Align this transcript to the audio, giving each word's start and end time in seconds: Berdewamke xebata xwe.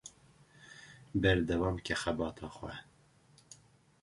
Berdewamke 1.21 1.93
xebata 2.03 2.47
xwe. 2.55 2.73